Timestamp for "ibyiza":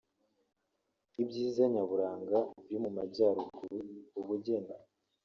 1.21-1.63